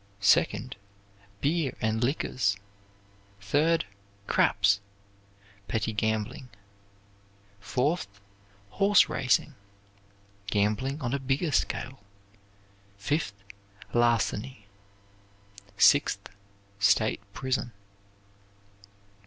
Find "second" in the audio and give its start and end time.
0.19-0.77